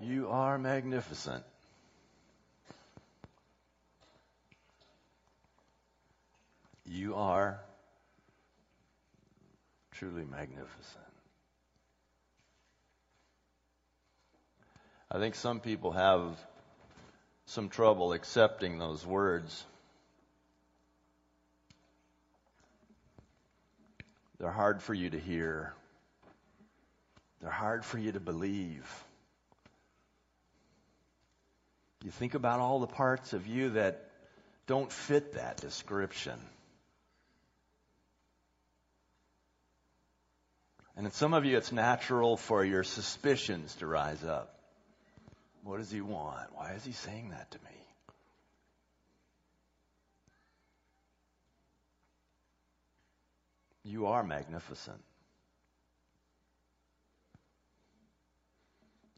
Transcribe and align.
You 0.00 0.28
are 0.28 0.58
magnificent. 0.58 1.42
You 6.86 7.16
are 7.16 7.58
truly 9.92 10.24
magnificent. 10.24 11.04
I 15.10 15.18
think 15.18 15.34
some 15.34 15.58
people 15.58 15.92
have 15.92 16.38
some 17.46 17.68
trouble 17.68 18.12
accepting 18.12 18.78
those 18.78 19.04
words. 19.04 19.64
They're 24.38 24.50
hard 24.52 24.80
for 24.80 24.94
you 24.94 25.10
to 25.10 25.18
hear. 25.18 25.72
They're 27.40 27.50
hard 27.50 27.84
for 27.84 27.98
you 27.98 28.12
to 28.12 28.20
believe. 28.20 28.86
You 32.04 32.10
think 32.10 32.34
about 32.34 32.60
all 32.60 32.78
the 32.78 32.86
parts 32.86 33.32
of 33.32 33.46
you 33.46 33.70
that 33.70 34.08
don't 34.66 34.90
fit 34.92 35.34
that 35.34 35.56
description. 35.56 36.38
And 40.96 41.06
in 41.06 41.12
some 41.12 41.32
of 41.32 41.44
you, 41.44 41.56
it's 41.56 41.72
natural 41.72 42.36
for 42.36 42.64
your 42.64 42.82
suspicions 42.82 43.74
to 43.76 43.86
rise 43.86 44.22
up. 44.24 44.54
What 45.62 45.78
does 45.78 45.90
he 45.90 46.00
want? 46.00 46.48
Why 46.54 46.72
is 46.72 46.84
he 46.84 46.92
saying 46.92 47.30
that 47.30 47.50
to 47.52 47.58
me? 47.58 47.70
You 53.84 54.06
are 54.06 54.22
magnificent. 54.22 55.00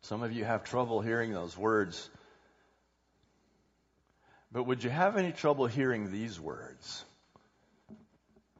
Some 0.02 0.22
of 0.22 0.32
you 0.32 0.44
have 0.44 0.64
trouble 0.64 1.00
hearing 1.00 1.32
those 1.32 1.56
words. 1.56 2.08
But 4.52 4.64
would 4.64 4.82
you 4.82 4.90
have 4.90 5.16
any 5.16 5.32
trouble 5.32 5.66
hearing 5.66 6.10
these 6.10 6.40
words? 6.40 7.04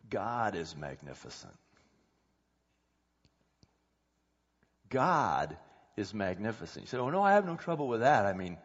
God 0.09 0.55
is 0.55 0.77
magnificent. 0.77 1.55
God 4.89 5.57
is 5.97 6.13
magnificent. 6.15 6.85
You 6.85 6.89
say, 6.89 6.99
oh, 6.99 7.11
no, 7.11 7.23
I 7.23 7.33
have 7.33 7.47
no 7.47 7.57
trouble 7.57 7.89
with 7.89 8.01
that. 8.01 8.27
I 8.27 8.33
mean, 8.33 8.59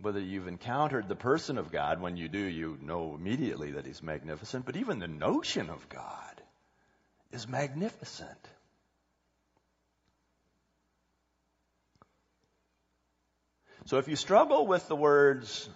whether 0.00 0.20
you've 0.20 0.48
encountered 0.48 1.08
the 1.08 1.16
person 1.16 1.56
of 1.58 1.72
God, 1.72 2.00
when 2.00 2.16
you 2.16 2.28
do, 2.28 2.38
you 2.38 2.78
know 2.82 3.14
immediately 3.14 3.72
that 3.72 3.86
he's 3.86 4.02
magnificent. 4.02 4.66
But 4.66 4.76
even 4.76 4.98
the 4.98 5.08
notion 5.08 5.70
of 5.70 5.88
God 5.88 6.42
is 7.32 7.48
magnificent. 7.48 8.30
So 13.86 13.98
if 13.98 14.08
you 14.08 14.16
struggle 14.16 14.66
with 14.66 14.88
the 14.88 14.96
words, 14.96 15.68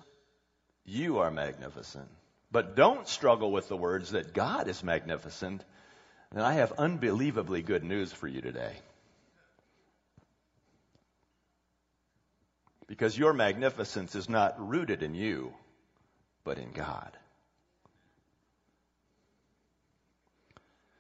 you 0.91 1.19
are 1.19 1.31
magnificent, 1.31 2.09
but 2.51 2.75
don't 2.75 3.07
struggle 3.07 3.53
with 3.53 3.69
the 3.69 3.77
words 3.77 4.11
that 4.11 4.35
God 4.35 4.69
is 4.69 4.83
magnificent, 4.83 5.65
then 6.33 6.43
I 6.43 6.55
have 6.55 6.73
unbelievably 6.73 7.63
good 7.63 7.85
news 7.85 8.13
for 8.13 8.27
you 8.27 8.41
today. 8.41 8.73
Because 12.87 13.17
your 13.17 13.33
magnificence 13.33 14.17
is 14.17 14.29
not 14.29 14.69
rooted 14.69 15.03
in 15.03 15.15
you, 15.15 15.53
but 16.43 16.59
in 16.59 16.73
God. 16.73 17.17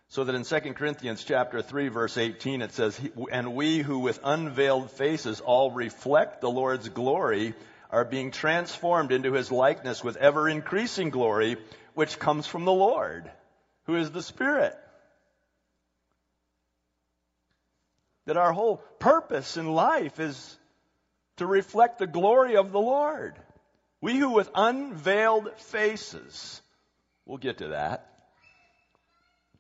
So 0.08 0.25
that 0.25 0.34
in 0.34 0.44
2 0.44 0.75
Corinthians 0.75 1.22
chapter 1.22 1.62
3 1.62 1.88
verse 1.88 2.16
18 2.16 2.62
it 2.62 2.72
says, 2.72 3.00
And 3.30 3.54
we 3.54 3.78
who 3.78 4.00
with 4.00 4.19
unveiled 4.25 4.91
faces 4.92 5.41
all 5.41 5.70
reflect 5.70 6.41
the 6.41 6.50
Lord's 6.50 6.88
glory 6.88 7.54
are 7.92 8.05
being 8.05 8.30
transformed 8.30 9.12
into 9.12 9.33
his 9.33 9.50
likeness 9.50 10.05
with 10.05 10.16
ever 10.16 10.48
increasing 10.48 11.10
glory, 11.10 11.56
which 11.94 12.19
comes 12.19 12.47
from 12.47 12.64
the 12.64 12.72
Lord, 12.72 13.31
who 13.84 13.97
is 13.97 14.10
the 14.10 14.22
Spirit. 14.22 14.76
That 18.26 18.37
our 18.37 18.53
whole 18.53 18.76
purpose 18.98 19.56
in 19.56 19.72
life 19.72 20.20
is 20.20 20.59
to 21.38 21.47
reflect 21.47 21.98
the 21.98 22.06
glory 22.06 22.56
of 22.56 22.70
the 22.70 22.81
Lord. 22.81 23.34
We 24.00 24.16
who 24.16 24.31
with 24.31 24.50
unveiled 24.54 25.53
faces, 25.56 26.62
we'll 27.26 27.38
get 27.38 27.59
to 27.59 27.69
that, 27.69 28.06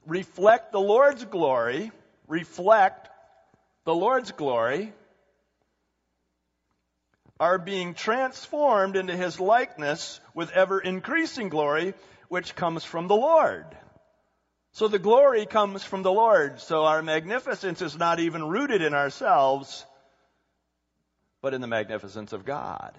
reflect 0.06 0.72
the 0.72 0.80
Lord's 0.80 1.24
glory, 1.24 1.90
reflect 2.28 3.08
the 3.84 3.94
Lord's 3.94 4.32
glory, 4.32 4.92
are 7.40 7.58
being 7.58 7.94
transformed 7.94 8.96
into 8.96 9.16
his 9.16 9.40
likeness 9.40 10.20
with 10.34 10.52
ever 10.52 10.78
increasing 10.78 11.48
glory, 11.48 11.94
which 12.28 12.54
comes 12.54 12.84
from 12.84 13.08
the 13.08 13.16
Lord. 13.16 13.64
So 14.72 14.86
the 14.86 14.98
glory 14.98 15.46
comes 15.46 15.82
from 15.82 16.02
the 16.02 16.12
Lord. 16.12 16.60
So 16.60 16.84
our 16.84 17.02
magnificence 17.02 17.80
is 17.80 17.96
not 17.96 18.20
even 18.20 18.46
rooted 18.46 18.82
in 18.82 18.92
ourselves, 18.92 19.84
but 21.40 21.54
in 21.54 21.62
the 21.62 21.66
magnificence 21.66 22.34
of 22.34 22.44
God. 22.44 22.92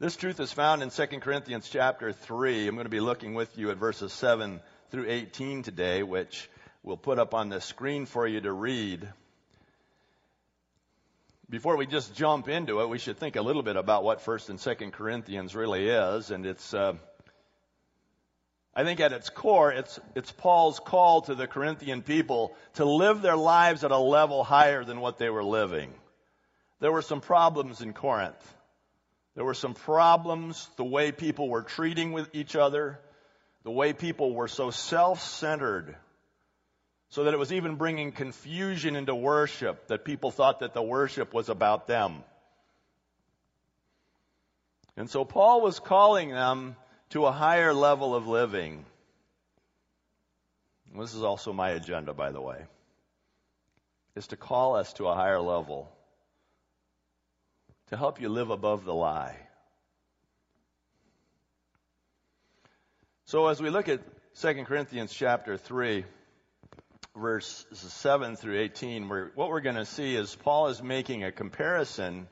This 0.00 0.16
truth 0.16 0.40
is 0.40 0.52
found 0.52 0.82
in 0.82 0.90
2 0.90 1.06
Corinthians 1.20 1.68
chapter 1.70 2.12
3. 2.12 2.66
I'm 2.66 2.74
going 2.74 2.84
to 2.86 2.90
be 2.90 2.98
looking 2.98 3.34
with 3.34 3.56
you 3.56 3.70
at 3.70 3.76
verses 3.76 4.12
7 4.12 4.60
through 4.90 5.08
18 5.08 5.62
today, 5.62 6.02
which 6.02 6.50
we'll 6.82 6.96
put 6.96 7.20
up 7.20 7.32
on 7.32 7.48
the 7.48 7.60
screen 7.60 8.06
for 8.06 8.26
you 8.26 8.40
to 8.40 8.52
read. 8.52 9.08
Before 11.52 11.76
we 11.76 11.84
just 11.84 12.14
jump 12.14 12.48
into 12.48 12.80
it, 12.80 12.88
we 12.88 12.96
should 12.96 13.18
think 13.18 13.36
a 13.36 13.42
little 13.42 13.62
bit 13.62 13.76
about 13.76 14.04
what 14.04 14.24
1st 14.24 14.48
and 14.48 14.58
2nd 14.58 14.92
Corinthians 14.94 15.54
really 15.54 15.86
is, 15.86 16.30
and 16.30 16.46
it's 16.46 16.72
uh, 16.72 16.94
I 18.74 18.84
think 18.84 19.00
at 19.00 19.12
its 19.12 19.28
core, 19.28 19.70
it's, 19.70 20.00
it's 20.14 20.32
Paul's 20.32 20.80
call 20.80 21.20
to 21.20 21.34
the 21.34 21.46
Corinthian 21.46 22.00
people 22.00 22.56
to 22.76 22.86
live 22.86 23.20
their 23.20 23.36
lives 23.36 23.84
at 23.84 23.90
a 23.90 23.98
level 23.98 24.42
higher 24.42 24.82
than 24.82 24.98
what 24.98 25.18
they 25.18 25.28
were 25.28 25.44
living. 25.44 25.92
There 26.80 26.90
were 26.90 27.02
some 27.02 27.20
problems 27.20 27.82
in 27.82 27.92
Corinth. 27.92 28.54
There 29.34 29.44
were 29.44 29.52
some 29.52 29.74
problems, 29.74 30.66
the 30.76 30.84
way 30.84 31.12
people 31.12 31.50
were 31.50 31.64
treating 31.64 32.12
with 32.12 32.34
each 32.34 32.56
other, 32.56 32.98
the 33.62 33.70
way 33.70 33.92
people 33.92 34.34
were 34.34 34.48
so 34.48 34.70
self-centered, 34.70 35.96
so 37.12 37.24
that 37.24 37.34
it 37.34 37.38
was 37.38 37.52
even 37.52 37.74
bringing 37.76 38.10
confusion 38.10 38.96
into 38.96 39.14
worship, 39.14 39.88
that 39.88 40.02
people 40.02 40.30
thought 40.30 40.60
that 40.60 40.72
the 40.72 40.82
worship 40.82 41.34
was 41.34 41.50
about 41.50 41.86
them. 41.86 42.24
And 44.96 45.10
so 45.10 45.22
Paul 45.22 45.60
was 45.60 45.78
calling 45.78 46.30
them 46.30 46.74
to 47.10 47.26
a 47.26 47.30
higher 47.30 47.74
level 47.74 48.14
of 48.14 48.28
living. 48.28 48.86
This 50.98 51.12
is 51.12 51.22
also 51.22 51.52
my 51.52 51.72
agenda, 51.72 52.14
by 52.14 52.32
the 52.32 52.40
way, 52.40 52.64
is 54.16 54.28
to 54.28 54.36
call 54.36 54.76
us 54.76 54.94
to 54.94 55.06
a 55.06 55.14
higher 55.14 55.40
level, 55.40 55.92
to 57.88 57.96
help 57.98 58.22
you 58.22 58.30
live 58.30 58.48
above 58.48 58.86
the 58.86 58.94
lie. 58.94 59.36
So 63.26 63.48
as 63.48 63.60
we 63.60 63.68
look 63.68 63.90
at 63.90 64.00
2 64.40 64.64
Corinthians 64.64 65.12
chapter 65.12 65.58
3, 65.58 66.06
verses 67.16 67.78
7 67.78 68.36
through 68.36 68.58
18, 68.58 69.08
we're, 69.08 69.30
what 69.34 69.48
we're 69.50 69.60
going 69.60 69.76
to 69.76 69.84
see 69.84 70.14
is 70.14 70.34
Paul 70.34 70.68
is 70.68 70.82
making 70.82 71.24
a 71.24 71.32
comparison 71.32 72.28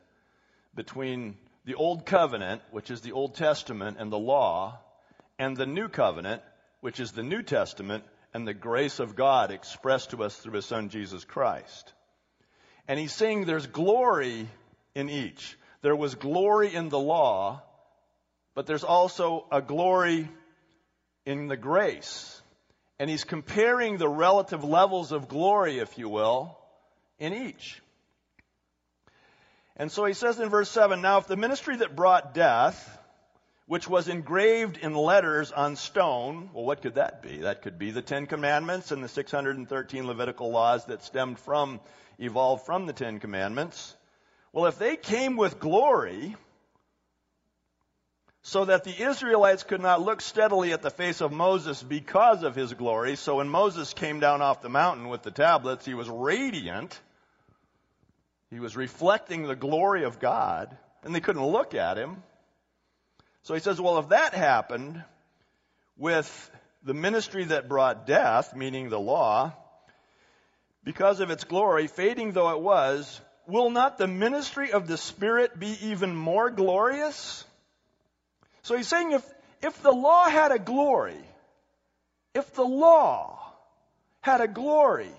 between 0.74 1.36
the 1.64 1.74
Old 1.74 2.06
Covenant, 2.06 2.62
which 2.70 2.90
is 2.90 3.00
the 3.00 3.12
Old 3.12 3.34
Testament 3.34 3.98
and 4.00 4.10
the 4.10 4.18
law, 4.18 4.78
and 5.38 5.56
the 5.56 5.66
New 5.66 5.88
Covenant, 5.88 6.42
which 6.80 7.00
is 7.00 7.12
the 7.12 7.22
New 7.22 7.42
Testament 7.42 8.04
and 8.32 8.46
the 8.46 8.54
grace 8.54 9.00
of 9.00 9.16
God 9.16 9.50
expressed 9.50 10.10
to 10.10 10.22
us 10.22 10.36
through 10.36 10.54
His 10.54 10.66
Son 10.66 10.88
Jesus 10.88 11.24
Christ. 11.24 11.92
And 12.88 12.98
he's 12.98 13.12
saying 13.12 13.44
there's 13.44 13.66
glory 13.66 14.48
in 14.94 15.10
each. 15.10 15.56
There 15.82 15.96
was 15.96 16.14
glory 16.14 16.74
in 16.74 16.88
the 16.88 16.98
law, 16.98 17.62
but 18.54 18.66
there's 18.66 18.84
also 18.84 19.46
a 19.50 19.62
glory 19.62 20.28
in 21.24 21.48
the 21.48 21.56
grace. 21.56 22.39
And 23.00 23.08
he's 23.08 23.24
comparing 23.24 23.96
the 23.96 24.10
relative 24.10 24.62
levels 24.62 25.10
of 25.10 25.26
glory, 25.26 25.78
if 25.78 25.96
you 25.96 26.10
will, 26.10 26.58
in 27.18 27.32
each. 27.32 27.80
And 29.74 29.90
so 29.90 30.04
he 30.04 30.12
says 30.12 30.38
in 30.38 30.50
verse 30.50 30.68
7 30.68 31.00
Now, 31.00 31.16
if 31.16 31.26
the 31.26 31.34
ministry 31.34 31.76
that 31.76 31.96
brought 31.96 32.34
death, 32.34 32.98
which 33.64 33.88
was 33.88 34.08
engraved 34.08 34.76
in 34.76 34.94
letters 34.94 35.50
on 35.50 35.76
stone, 35.76 36.50
well, 36.52 36.66
what 36.66 36.82
could 36.82 36.96
that 36.96 37.22
be? 37.22 37.38
That 37.38 37.62
could 37.62 37.78
be 37.78 37.90
the 37.90 38.02
Ten 38.02 38.26
Commandments 38.26 38.92
and 38.92 39.02
the 39.02 39.08
613 39.08 40.06
Levitical 40.06 40.50
laws 40.50 40.84
that 40.84 41.02
stemmed 41.02 41.38
from, 41.38 41.80
evolved 42.18 42.66
from 42.66 42.84
the 42.84 42.92
Ten 42.92 43.18
Commandments. 43.18 43.96
Well, 44.52 44.66
if 44.66 44.78
they 44.78 44.96
came 44.96 45.38
with 45.38 45.58
glory, 45.58 46.36
so 48.42 48.64
that 48.64 48.84
the 48.84 49.02
Israelites 49.02 49.64
could 49.64 49.80
not 49.80 50.00
look 50.00 50.20
steadily 50.20 50.72
at 50.72 50.82
the 50.82 50.90
face 50.90 51.20
of 51.20 51.30
Moses 51.30 51.82
because 51.82 52.42
of 52.42 52.54
his 52.54 52.72
glory. 52.72 53.16
So 53.16 53.36
when 53.36 53.48
Moses 53.48 53.92
came 53.92 54.18
down 54.20 54.40
off 54.40 54.62
the 54.62 54.70
mountain 54.70 55.08
with 55.08 55.22
the 55.22 55.30
tablets, 55.30 55.84
he 55.84 55.94
was 55.94 56.08
radiant. 56.08 56.98
He 58.50 58.58
was 58.58 58.76
reflecting 58.76 59.42
the 59.42 59.56
glory 59.56 60.04
of 60.04 60.18
God, 60.20 60.76
and 61.04 61.14
they 61.14 61.20
couldn't 61.20 61.44
look 61.44 61.74
at 61.74 61.98
him. 61.98 62.22
So 63.42 63.54
he 63.54 63.60
says, 63.60 63.80
well, 63.80 63.98
if 63.98 64.08
that 64.08 64.34
happened 64.34 65.02
with 65.96 66.50
the 66.82 66.94
ministry 66.94 67.44
that 67.44 67.68
brought 67.68 68.06
death, 68.06 68.56
meaning 68.56 68.88
the 68.88 68.98
law, 68.98 69.52
because 70.82 71.20
of 71.20 71.30
its 71.30 71.44
glory, 71.44 71.86
fading 71.86 72.32
though 72.32 72.50
it 72.50 72.60
was, 72.60 73.20
will 73.46 73.70
not 73.70 73.98
the 73.98 74.06
ministry 74.06 74.72
of 74.72 74.86
the 74.86 74.96
Spirit 74.96 75.58
be 75.58 75.76
even 75.82 76.14
more 76.14 76.50
glorious? 76.50 77.44
So 78.62 78.76
he's 78.76 78.88
saying 78.88 79.12
if, 79.12 79.24
if 79.62 79.82
the 79.82 79.92
law 79.92 80.28
had 80.28 80.52
a 80.52 80.58
glory, 80.58 81.20
if 82.34 82.54
the 82.54 82.64
law 82.64 83.38
had 84.20 84.40
a 84.40 84.48
glory, 84.48 85.10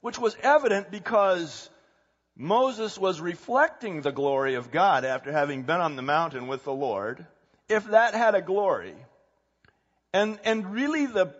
which 0.00 0.18
was 0.18 0.36
evident 0.42 0.90
because 0.90 1.68
Moses 2.36 2.96
was 2.96 3.20
reflecting 3.20 4.00
the 4.00 4.12
glory 4.12 4.54
of 4.54 4.70
God 4.70 5.04
after 5.04 5.32
having 5.32 5.62
been 5.62 5.80
on 5.80 5.96
the 5.96 6.02
mountain 6.02 6.46
with 6.46 6.64
the 6.64 6.72
Lord, 6.72 7.26
if 7.68 7.84
that 7.86 8.14
had 8.14 8.34
a 8.34 8.42
glory, 8.42 8.94
and, 10.12 10.38
and 10.44 10.72
really 10.72 11.06
the, 11.06 11.34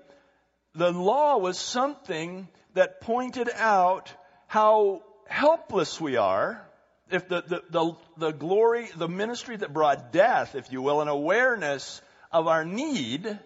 the 0.75 0.91
law 0.91 1.39
was 1.39 1.59
something 1.59 2.49
that 2.75 3.01
pointed 3.01 3.49
out 3.55 4.13
how 4.47 5.03
helpless 5.27 6.01
we 6.01 6.17
are, 6.17 6.68
if 7.11 7.29
the, 7.29 7.43
the, 7.43 7.63
the, 7.71 7.97
the 8.17 8.31
glory, 8.33 8.89
the 8.97 9.09
ministry 9.09 9.57
that 9.57 9.73
brought 9.73 10.13
death, 10.13 10.55
if 10.55 10.73
you 10.73 10.83
will, 10.83 11.01
an 11.01 11.09
awareness 11.09 12.01
of 12.31 12.47
our 12.47 12.65
need, 12.65 13.39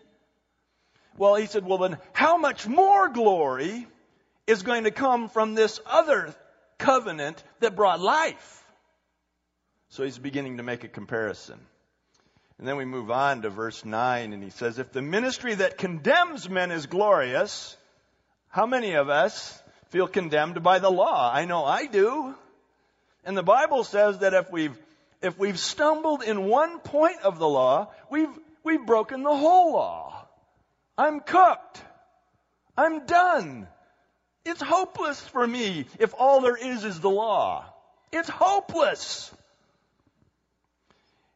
well, 1.17 1.35
he 1.35 1.47
said, 1.47 1.65
well 1.65 1.79
then 1.79 1.99
how 2.13 2.37
much 2.37 2.67
more 2.67 3.09
glory 3.09 3.87
is 4.47 4.63
going 4.63 4.85
to 4.85 4.91
come 4.91 5.29
from 5.29 5.55
this 5.55 5.81
other 5.87 6.35
covenant 6.79 7.43
that 7.61 7.77
brought 7.77 8.01
life? 8.01 8.65
So 9.91 10.05
he's 10.05 10.19
beginning 10.19 10.57
to 10.57 10.63
make 10.63 10.85
a 10.85 10.89
comparison. 10.89 11.61
And 12.59 12.67
then 12.67 12.77
we 12.77 12.85
move 12.85 13.11
on 13.11 13.43
to 13.43 13.51
verse 13.51 13.85
9, 13.85 14.33
and 14.33 14.43
he 14.43 14.51
says, 14.51 14.79
If 14.79 14.93
the 14.93 15.03
ministry 15.03 15.55
that 15.55 15.79
condemns 15.79 16.49
men 16.49 16.71
is 16.71 16.87
glorious, 16.87 17.77
how 18.49 18.67
many 18.67 18.95
of 18.95 19.09
us 19.09 19.61
feel 19.89 20.07
condemned 20.07 20.63
by 20.63 20.79
the 20.79 20.91
law? 20.91 21.31
I 21.33 21.45
know 21.45 21.65
I 21.65 21.87
do. 21.87 22.35
And 23.25 23.37
the 23.37 23.43
Bible 23.43 23.85
says 23.85 24.19
that 24.19 24.35
if 24.35 24.51
we've, 24.51 24.77
if 25.21 25.39
we've 25.39 25.59
stumbled 25.59 26.23
in 26.23 26.47
one 26.47 26.81
point 26.81 27.21
of 27.23 27.39
the 27.39 27.49
law, 27.49 27.89
we've, 28.11 28.37
we've 28.65 28.85
broken 28.85 29.23
the 29.23 29.37
whole 29.37 29.73
law. 29.73 30.27
I'm 30.99 31.21
cooked. 31.21 31.83
I'm 32.77 33.07
done. 33.07 33.69
It's 34.45 34.61
hopeless 34.61 35.21
for 35.21 35.47
me 35.47 35.87
if 36.01 36.15
all 36.19 36.41
there 36.41 36.57
is 36.57 36.85
is 36.85 37.01
the 37.01 37.11
law. 37.11 37.65
It's 38.11 38.29
hopeless. 38.29 39.33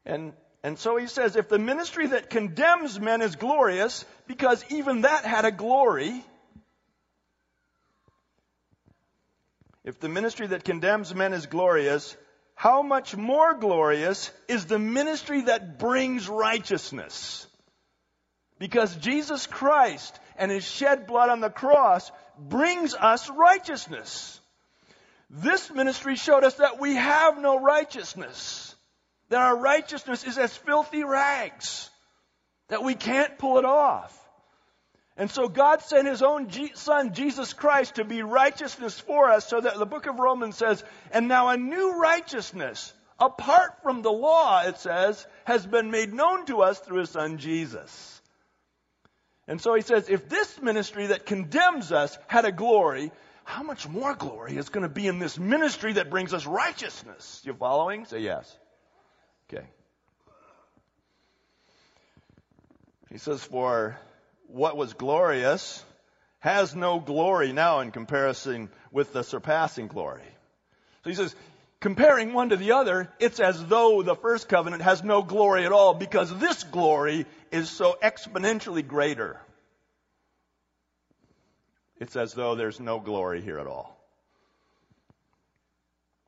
And, 0.05 0.33
and 0.62 0.79
so 0.79 0.97
he 0.97 1.06
says, 1.06 1.37
if 1.37 1.49
the 1.49 1.59
ministry 1.59 2.09
that 2.09 2.31
condemns 2.31 2.99
men 2.99 3.23
is 3.23 3.37
glorious, 3.37 4.05
because 4.27 4.65
even 4.71 5.03
that 5.03 5.25
had 5.25 5.44
a 5.44 5.53
glory, 5.53 6.25
If 9.87 10.00
the 10.00 10.09
ministry 10.09 10.49
that 10.49 10.65
condemns 10.65 11.15
men 11.15 11.33
is 11.33 11.47
glorious, 11.47 12.17
how 12.56 12.83
much 12.83 13.17
more 13.17 13.55
glorious 13.55 14.33
is 14.49 14.67
the 14.67 14.81
ministry 14.81 15.43
that 15.43 15.79
brings 15.79 16.29
righteousness? 16.29 17.47
Because 18.59 18.97
Jesus 18.97 19.47
Christ 19.47 20.19
and 20.37 20.50
his 20.50 20.65
shed 20.65 21.06
blood 21.06 21.31
on 21.31 21.41
the 21.41 21.50
cross 21.50 22.11
brings 22.37 22.94
us 22.94 23.31
righteousness. 23.31 24.41
This 25.31 25.71
ministry 25.71 26.17
showed 26.17 26.43
us 26.43 26.55
that 26.55 26.81
we 26.81 26.97
have 26.97 27.38
no 27.41 27.61
righteousness. 27.61 28.75
That 29.29 29.41
our 29.41 29.56
righteousness 29.56 30.25
is 30.25 30.37
as 30.37 30.56
filthy 30.56 31.05
rags. 31.05 31.88
That 32.71 32.83
we 32.83 32.97
can't 32.97 33.38
pull 33.38 33.59
it 33.59 33.65
off. 33.65 34.19
And 35.16 35.30
so 35.30 35.48
God 35.48 35.80
sent 35.80 36.06
His 36.06 36.22
own 36.22 36.50
Son, 36.74 37.14
Jesus 37.14 37.54
Christ, 37.54 37.94
to 37.94 38.04
be 38.04 38.22
righteousness 38.22 39.00
for 39.00 39.30
us, 39.30 39.48
so 39.48 39.60
that 39.60 39.78
the 39.78 39.86
book 39.86 40.06
of 40.06 40.18
Romans 40.18 40.56
says, 40.56 40.84
and 41.10 41.26
now 41.26 41.48
a 41.48 41.56
new 41.56 41.98
righteousness, 41.98 42.92
apart 43.18 43.82
from 43.82 44.02
the 44.02 44.12
law, 44.12 44.62
it 44.66 44.78
says, 44.78 45.26
has 45.44 45.66
been 45.66 45.90
made 45.90 46.12
known 46.12 46.44
to 46.46 46.60
us 46.60 46.78
through 46.80 47.00
His 47.00 47.10
Son, 47.10 47.38
Jesus. 47.38 48.20
And 49.48 49.58
so 49.60 49.74
He 49.74 49.80
says, 49.80 50.10
if 50.10 50.28
this 50.28 50.60
ministry 50.60 51.06
that 51.06 51.24
condemns 51.24 51.92
us 51.92 52.18
had 52.26 52.44
a 52.44 52.52
glory, 52.52 53.10
how 53.44 53.62
much 53.62 53.88
more 53.88 54.12
glory 54.12 54.56
is 54.56 54.68
going 54.68 54.82
to 54.82 54.92
be 54.92 55.06
in 55.06 55.18
this 55.18 55.38
ministry 55.38 55.94
that 55.94 56.10
brings 56.10 56.34
us 56.34 56.44
righteousness? 56.44 57.40
You 57.44 57.54
following? 57.54 58.04
Say 58.04 58.20
yes. 58.20 58.54
Okay. 59.48 59.64
He 63.08 63.18
says, 63.18 63.42
for 63.42 63.96
what 64.48 64.76
was 64.76 64.93
glorious 64.94 65.84
has 66.38 66.75
no 66.75 67.00
glory 67.00 67.52
now 67.52 67.81
in 67.81 67.90
comparison 67.90 68.69
with 68.93 69.12
the 69.12 69.22
surpassing 69.22 69.88
glory. 69.88 70.22
So 71.02 71.10
he 71.10 71.16
says, 71.16 71.34
comparing 71.81 72.32
one 72.32 72.50
to 72.50 72.56
the 72.56 72.72
other, 72.72 73.10
it's 73.19 73.40
as 73.40 73.64
though 73.66 74.02
the 74.02 74.14
first 74.14 74.48
covenant 74.48 74.82
has 74.82 75.02
no 75.02 75.22
glory 75.22 75.64
at 75.64 75.72
all 75.72 75.94
because 75.94 76.37
this 76.38 76.62
glory 76.64 77.26
is 77.50 77.70
so 77.70 77.96
exponentially 78.02 78.87
greater. 78.87 79.40
It's 81.99 82.16
as 82.16 82.34
though 82.34 82.54
there's 82.54 82.81
no 82.81 83.00
glory 83.00 83.40
here 83.40 83.58
at 83.58 83.66
all. 83.66 83.96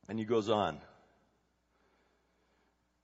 And 0.07 0.17
he 0.17 0.25
goes 0.25 0.49
on. 0.49 0.79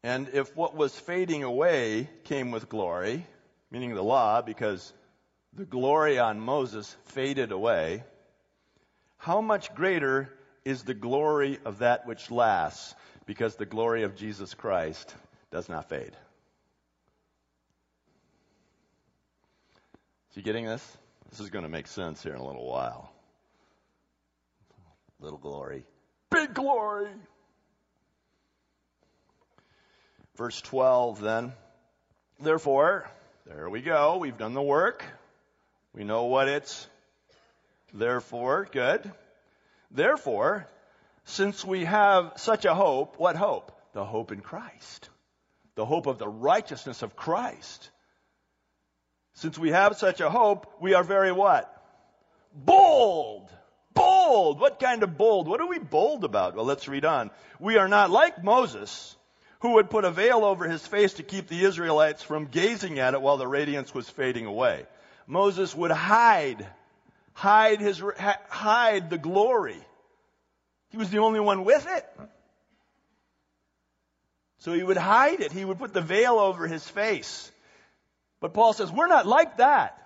And 0.04 0.30
if 0.34 0.56
what 0.56 0.76
was 0.76 0.98
fading 0.98 1.44
away 1.44 2.10
came 2.26 2.52
with 2.52 2.70
glory, 2.70 3.26
meaning 3.72 3.94
the 3.94 4.04
law, 4.04 4.42
because 4.42 4.94
the 5.56 5.66
glory 5.66 6.20
on 6.20 6.40
Moses 6.40 6.96
faded 7.06 7.52
away, 7.52 8.04
how 9.18 9.42
much 9.42 9.74
greater 9.74 10.30
is 10.66 10.84
the 10.84 10.94
glory 10.94 11.60
of 11.64 11.80
that 11.80 12.06
which 12.06 12.30
lasts? 12.30 12.94
Because 13.26 13.56
the 13.56 13.66
glory 13.66 14.04
of 14.04 14.16
Jesus 14.16 14.54
Christ 14.54 15.16
does 15.52 15.70
not 15.70 15.90
fade. 15.90 16.16
Is 20.32 20.38
you 20.38 20.44
getting 20.44 20.66
this? 20.66 20.98
This 21.30 21.40
is 21.40 21.50
going 21.50 21.64
to 21.64 21.70
make 21.70 21.88
sense 21.88 22.22
here 22.22 22.34
in 22.34 22.40
a 22.40 22.46
little 22.46 22.68
while. 22.68 23.12
Little 25.20 25.40
glory. 25.40 25.86
Big 26.30 26.54
glory! 26.54 27.10
Verse 30.36 30.62
12 30.62 31.22
then. 31.22 31.54
Therefore, 32.42 33.10
there 33.46 33.70
we 33.70 33.82
go. 33.82 34.18
We've 34.18 34.38
done 34.38 34.54
the 34.54 34.62
work. 34.62 35.06
We 35.96 36.04
know 36.04 36.26
what 36.26 36.50
it's 36.50 36.88
therefore. 37.94 38.68
Good. 38.70 39.10
Therefore, 39.92 40.68
since 41.24 41.64
we 41.64 41.86
have 41.86 42.34
such 42.36 42.66
a 42.66 42.76
hope, 42.76 43.18
what 43.18 43.38
hope? 43.38 43.72
The 43.94 44.04
hope 44.04 44.34
in 44.34 44.42
Christ. 44.42 45.10
The 45.76 45.86
hope 45.86 46.06
of 46.06 46.18
the 46.18 46.28
righteousness 46.28 47.02
of 47.02 47.16
Christ. 47.16 47.90
Since 49.36 49.58
we 49.58 49.72
have 49.72 49.98
such 49.98 50.20
a 50.20 50.30
hope, 50.30 50.70
we 50.82 50.94
are 50.96 51.04
very 51.04 51.32
what? 51.32 51.72
Bold. 52.54 53.50
Bold. 53.94 54.60
What 54.60 54.82
kind 54.82 55.02
of 55.02 55.18
bold? 55.18 55.48
What 55.48 55.62
are 55.62 55.68
we 55.68 55.80
bold 55.80 56.26
about? 56.26 56.56
Well, 56.56 56.66
let's 56.66 56.90
read 56.90 57.06
on. 57.06 57.32
We 57.58 57.78
are 57.78 57.88
not 57.88 58.12
like 58.12 58.44
Moses, 58.44 59.16
who 59.60 59.74
would 59.74 59.90
put 59.90 60.04
a 60.04 60.12
veil 60.12 60.44
over 60.44 60.68
his 60.68 60.86
face 60.86 61.14
to 61.14 61.24
keep 61.24 61.48
the 61.48 61.64
Israelites 61.64 62.22
from 62.22 62.48
gazing 62.48 63.00
at 63.00 63.14
it 63.14 63.22
while 63.22 63.38
the 63.38 63.48
radiance 63.48 63.94
was 63.94 64.10
fading 64.10 64.46
away. 64.46 64.86
Moses 65.28 65.76
would 65.76 65.92
hide, 65.92 66.66
hide 67.34 67.80
his, 67.80 68.02
hide 68.50 69.10
the 69.10 69.18
glory. 69.18 69.82
He 70.90 70.98
was 70.98 71.10
the 71.10 71.20
only 71.20 71.40
one 71.40 71.66
with 71.66 71.88
it. 71.90 72.06
So 74.60 74.74
he 74.74 74.84
would 74.84 74.98
hide 74.98 75.42
it. 75.42 75.52
He 75.52 75.66
would 75.66 75.78
put 75.78 75.94
the 75.94 76.02
veil 76.02 76.40
over 76.40 76.68
his 76.68 76.88
face. 76.88 77.52
But 78.40 78.54
Paul 78.54 78.74
says, 78.74 78.92
we're 78.92 79.08
not 79.08 79.26
like 79.26 79.58
that. 79.58 80.02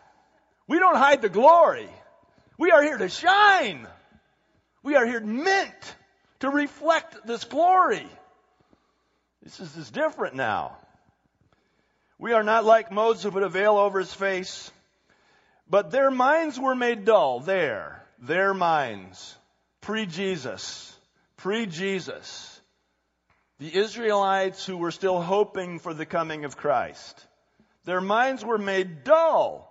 We 0.68 0.80
don't 0.80 0.98
hide 0.98 1.22
the 1.22 1.30
glory. 1.30 1.90
We 2.58 2.72
are 2.72 2.84
here 2.84 2.98
to 2.98 3.10
shine. 3.10 3.88
We 4.84 4.96
are 4.96 5.06
here 5.06 5.22
meant 5.22 5.96
to 6.40 6.50
reflect 6.50 7.26
this 7.26 7.44
glory. 7.44 8.08
This 9.44 9.60
is, 9.60 9.74
this 9.74 9.86
is 9.86 9.92
different 9.92 10.36
now. 10.36 10.78
We 12.18 12.34
are 12.34 12.44
not 12.44 12.66
like 12.66 12.92
Moses 12.92 13.24
who 13.24 13.32
put 13.32 13.44
a 13.44 13.50
veil 13.50 13.78
over 13.78 14.00
his 14.00 14.14
face. 14.14 14.72
But 15.70 15.92
their 15.92 16.10
minds 16.10 16.60
were 16.60 16.76
made 16.76 17.06
dull. 17.06 17.40
There. 17.42 18.04
Their 18.20 18.54
minds. 18.54 19.36
Pre 19.82 20.06
Jesus. 20.06 20.98
Pre 21.38 21.66
Jesus. 21.68 22.62
The 23.60 23.76
Israelites 23.76 24.66
who 24.66 24.78
were 24.78 24.92
still 24.92 25.22
hoping 25.22 25.80
for 25.80 25.94
the 25.94 26.06
coming 26.06 26.46
of 26.46 26.58
Christ. 26.58 27.26
Their 27.86 28.02
minds 28.02 28.44
were 28.44 28.58
made 28.58 29.04
dull. 29.04 29.66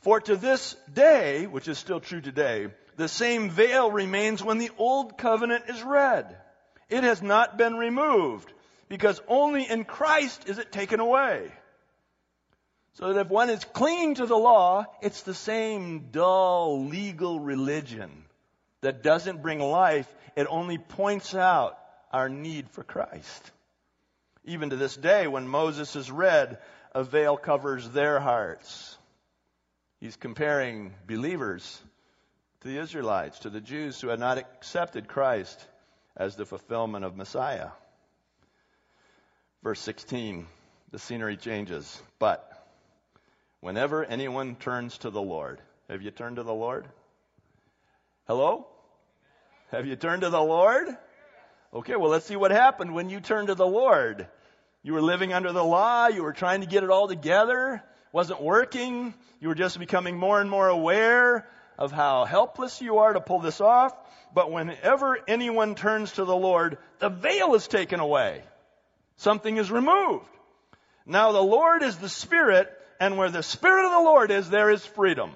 For 0.00 0.20
to 0.20 0.36
this 0.36 0.74
day, 0.92 1.46
which 1.46 1.68
is 1.68 1.78
still 1.78 2.00
true 2.00 2.22
today, 2.22 2.68
the 2.96 3.08
same 3.08 3.50
veil 3.50 3.90
remains 3.90 4.42
when 4.42 4.58
the 4.58 4.70
old 4.78 5.18
covenant 5.18 5.64
is 5.68 5.82
read. 5.82 6.36
It 6.88 7.04
has 7.04 7.22
not 7.22 7.58
been 7.58 7.76
removed 7.76 8.52
because 8.88 9.20
only 9.28 9.68
in 9.68 9.84
Christ 9.84 10.48
is 10.48 10.58
it 10.58 10.72
taken 10.72 11.00
away. 11.00 11.52
So 12.94 13.12
that 13.12 13.20
if 13.20 13.28
one 13.28 13.50
is 13.50 13.64
clinging 13.64 14.16
to 14.16 14.26
the 14.26 14.36
law, 14.36 14.84
it's 15.00 15.22
the 15.22 15.34
same 15.34 16.08
dull 16.10 16.86
legal 16.86 17.40
religion 17.40 18.10
that 18.80 19.02
doesn't 19.02 19.42
bring 19.42 19.60
life. 19.60 20.12
It 20.36 20.46
only 20.50 20.78
points 20.78 21.34
out 21.34 21.78
our 22.12 22.28
need 22.28 22.68
for 22.70 22.82
Christ. 22.82 23.50
Even 24.44 24.70
to 24.70 24.76
this 24.76 24.96
day, 24.96 25.26
when 25.26 25.46
Moses 25.46 25.94
is 25.96 26.10
read, 26.10 26.58
a 26.94 27.04
veil 27.04 27.36
covers 27.36 27.88
their 27.90 28.18
hearts. 28.18 28.96
He's 30.00 30.16
comparing 30.16 30.94
believers 31.06 31.80
to 32.62 32.68
the 32.68 32.78
Israelites, 32.78 33.40
to 33.40 33.50
the 33.50 33.60
Jews 33.60 34.00
who 34.00 34.08
had 34.08 34.18
not 34.18 34.38
accepted 34.38 35.08
Christ 35.08 35.64
as 36.16 36.36
the 36.36 36.46
fulfillment 36.46 37.04
of 37.04 37.16
Messiah. 37.16 37.68
Verse 39.62 39.80
16, 39.80 40.46
the 40.90 40.98
scenery 40.98 41.36
changes. 41.36 42.02
But 42.18 42.49
whenever 43.60 44.04
anyone 44.04 44.56
turns 44.56 44.98
to 44.98 45.10
the 45.10 45.22
Lord, 45.22 45.60
have 45.88 46.02
you 46.02 46.10
turned 46.10 46.36
to 46.36 46.42
the 46.42 46.54
Lord? 46.54 46.86
Hello? 48.26 48.66
Have 49.70 49.86
you 49.86 49.96
turned 49.96 50.22
to 50.22 50.30
the 50.30 50.40
Lord? 50.40 50.86
Okay, 51.72 51.96
well, 51.96 52.10
let's 52.10 52.26
see 52.26 52.36
what 52.36 52.50
happened 52.50 52.94
when 52.94 53.10
you 53.10 53.20
turned 53.20 53.48
to 53.48 53.54
the 53.54 53.66
Lord. 53.66 54.26
You 54.82 54.94
were 54.94 55.02
living 55.02 55.32
under 55.32 55.52
the 55.52 55.64
law, 55.64 56.08
you 56.08 56.22
were 56.22 56.32
trying 56.32 56.62
to 56.62 56.66
get 56.66 56.82
it 56.82 56.90
all 56.90 57.06
together, 57.06 57.82
wasn't 58.12 58.42
working, 58.42 59.14
you 59.40 59.48
were 59.48 59.54
just 59.54 59.78
becoming 59.78 60.16
more 60.16 60.40
and 60.40 60.50
more 60.50 60.68
aware 60.68 61.48
of 61.78 61.92
how 61.92 62.24
helpless 62.24 62.80
you 62.80 62.98
are 62.98 63.12
to 63.12 63.20
pull 63.20 63.40
this 63.40 63.60
off. 63.60 63.92
But 64.34 64.50
whenever 64.50 65.18
anyone 65.28 65.74
turns 65.74 66.12
to 66.12 66.24
the 66.24 66.36
Lord, 66.36 66.78
the 66.98 67.08
veil 67.08 67.54
is 67.54 67.68
taken 67.68 68.00
away. 68.00 68.42
Something 69.16 69.56
is 69.56 69.70
removed. 69.70 70.28
Now 71.06 71.32
the 71.32 71.42
Lord 71.42 71.82
is 71.82 71.96
the 71.96 72.08
Spirit, 72.08 72.70
and 73.00 73.16
where 73.16 73.30
the 73.30 73.42
Spirit 73.42 73.86
of 73.86 73.92
the 73.92 74.10
Lord 74.10 74.30
is, 74.30 74.50
there 74.50 74.70
is 74.70 74.84
freedom. 74.84 75.32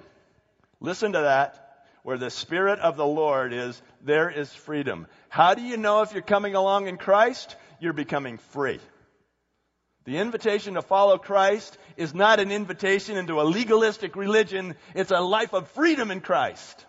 Listen 0.79 1.13
to 1.13 1.21
that. 1.21 1.61
Where 2.03 2.19
the 2.19 2.29
Spirit 2.29 2.79
of 2.79 2.95
the 2.95 3.05
Lord 3.05 3.51
is, 3.51 3.81
there 4.03 4.29
is 4.29 4.53
freedom. 4.53 5.07
How 5.27 5.55
do 5.55 5.63
you 5.63 5.75
know 5.75 6.03
if 6.03 6.13
you're 6.13 6.21
coming 6.21 6.53
along 6.53 6.87
in 6.87 6.97
Christ? 6.97 7.55
You're 7.79 7.93
becoming 7.93 8.37
free. 8.37 8.79
The 10.05 10.17
invitation 10.17 10.75
to 10.75 10.83
follow 10.83 11.17
Christ 11.17 11.75
is 11.97 12.13
not 12.13 12.39
an 12.39 12.51
invitation 12.51 13.17
into 13.17 13.41
a 13.41 13.43
legalistic 13.43 14.15
religion. 14.15 14.75
It's 14.93 15.09
a 15.09 15.19
life 15.19 15.53
of 15.53 15.67
freedom 15.69 16.11
in 16.11 16.21
Christ. 16.21 16.85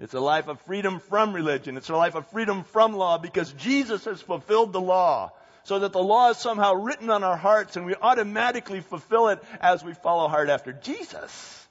It's 0.00 0.14
a 0.14 0.20
life 0.20 0.48
of 0.48 0.60
freedom 0.62 0.98
from 0.98 1.32
religion. 1.32 1.76
It's 1.76 1.88
a 1.88 1.96
life 1.96 2.16
of 2.16 2.26
freedom 2.28 2.64
from 2.64 2.94
law 2.94 3.18
because 3.18 3.52
Jesus 3.52 4.04
has 4.06 4.20
fulfilled 4.20 4.72
the 4.72 4.80
law 4.80 5.30
so 5.64 5.80
that 5.80 5.92
the 5.92 6.02
law 6.02 6.30
is 6.30 6.38
somehow 6.38 6.74
written 6.74 7.10
on 7.10 7.24
our 7.24 7.36
hearts 7.36 7.76
and 7.76 7.86
we 7.86 7.94
automatically 7.94 8.80
fulfill 8.80 9.28
it 9.28 9.42
as 9.60 9.84
we 9.84 9.94
follow 9.94 10.28
hard 10.28 10.50
after. 10.50 10.72
Jesus. 10.72 11.66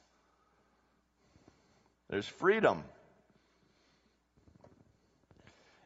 There's 2.09 2.27
freedom. 2.27 2.83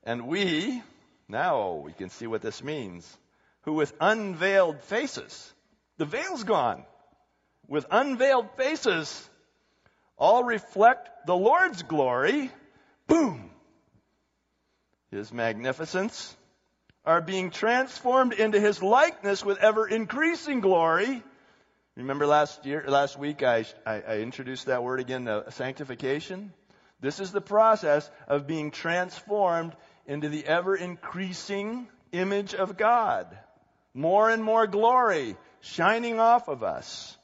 And 0.04 0.28
we, 0.28 0.82
now 1.28 1.76
we 1.86 1.94
can 1.94 2.10
see 2.10 2.28
what 2.28 2.42
this 2.42 2.64
means, 2.64 3.18
who 3.62 3.74
with 3.74 3.94
unveiled 4.00 4.82
faces, 4.82 5.54
the 5.98 6.06
veil's 6.06 6.44
gone, 6.44 6.84
with 7.68 7.86
unveiled 7.92 8.50
faces, 8.58 9.30
all 10.18 10.44
reflect 10.44 11.26
the 11.26 11.36
Lord's 11.36 11.84
glory, 11.84 12.52
boom, 13.08 13.52
His 15.12 15.32
magnificence, 15.32 16.36
are 17.06 17.22
being 17.22 17.50
transformed 17.50 18.34
into 18.34 18.60
His 18.60 18.82
likeness 18.82 19.44
with 19.44 19.58
ever 19.60 19.88
increasing 19.88 20.62
glory 20.62 21.24
Remember 21.98 22.26
last 22.26 22.66
year, 22.66 22.86
last 22.88 23.20
week, 23.20 23.44
I, 23.44 23.66
I, 23.86 24.02
I 24.02 24.18
introduced 24.20 24.68
that 24.68 24.82
word 24.82 25.02
again, 25.02 25.30
sanctification. 25.50 26.54
This 27.02 27.20
is 27.20 27.32
the 27.32 27.42
process 27.42 28.10
of 28.30 28.48
being 28.48 28.72
transformed 28.72 29.76
into 30.08 30.30
the 30.30 30.46
ever 30.46 30.76
increasing 30.76 31.90
image 32.14 32.56
of 32.56 32.78
God. 32.78 33.28
More 33.94 34.30
and 34.30 34.42
more 34.42 34.68
glory 34.68 35.36
shining 35.60 36.20
off 36.20 36.48
of 36.48 36.64
us. 36.64 37.18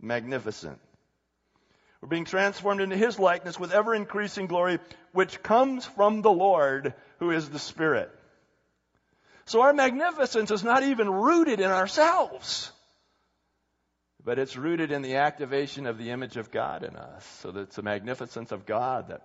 Magnificent. 0.00 0.78
We're 2.00 2.08
being 2.08 2.24
transformed 2.24 2.80
into 2.80 2.96
His 2.96 3.18
likeness 3.18 3.60
with 3.60 3.72
ever 3.72 3.94
increasing 3.94 4.46
glory, 4.46 4.78
which 5.12 5.42
comes 5.42 5.84
from 5.84 6.22
the 6.22 6.32
Lord, 6.32 6.94
who 7.18 7.32
is 7.32 7.50
the 7.50 7.58
Spirit. 7.58 8.10
So 9.46 9.62
our 9.62 9.72
magnificence 9.72 10.50
is 10.50 10.62
not 10.62 10.82
even 10.82 11.08
rooted 11.10 11.60
in 11.60 11.70
ourselves 11.70 12.72
but 14.26 14.38
it's 14.40 14.56
rooted 14.56 14.90
in 14.90 15.02
the 15.02 15.16
activation 15.16 15.86
of 15.86 15.98
the 15.98 16.10
image 16.10 16.36
of 16.36 16.50
God 16.50 16.82
in 16.82 16.96
us. 16.96 17.24
So 17.42 17.50
it's 17.50 17.76
the 17.76 17.82
magnificence 17.82 18.50
of 18.50 18.66
God 18.66 19.10
that 19.10 19.22